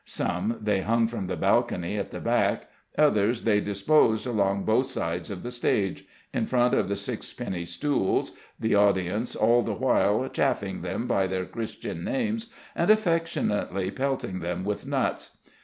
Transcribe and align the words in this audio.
Some 0.03 0.57
they 0.59 0.81
hung 0.81 1.07
from 1.07 1.27
the 1.27 1.35
balcony 1.37 1.95
at 1.95 2.09
the 2.09 2.19
back, 2.19 2.69
others 2.97 3.43
they 3.43 3.59
disposed 3.61 4.25
along 4.25 4.63
both 4.65 4.89
sides 4.89 5.29
of 5.29 5.43
the 5.43 5.51
stage, 5.51 6.05
in 6.33 6.47
front 6.47 6.73
of 6.73 6.89
the 6.89 6.95
sixpenny 6.95 7.65
stools, 7.65 8.31
the 8.59 8.73
audience 8.73 9.35
all 9.35 9.61
the 9.61 9.75
while 9.75 10.27
chaffing 10.27 10.81
them 10.81 11.05
by 11.05 11.27
their 11.27 11.45
Christian 11.45 12.03
names 12.03 12.51
and 12.75 12.89
affectionately 12.89 13.91
pelting 13.91 14.39
them 14.39 14.65
with 14.65 14.87
nuts. 14.87 15.37